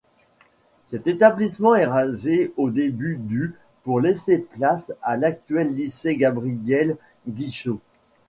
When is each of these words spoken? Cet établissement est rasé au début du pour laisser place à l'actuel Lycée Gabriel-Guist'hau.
Cet 0.87 1.05
établissement 1.05 1.75
est 1.75 1.85
rasé 1.85 2.53
au 2.57 2.71
début 2.71 3.17
du 3.17 3.53
pour 3.83 3.99
laisser 3.99 4.39
place 4.39 4.91
à 5.03 5.15
l'actuel 5.15 5.75
Lycée 5.75 6.17
Gabriel-Guist'hau. 6.17 7.79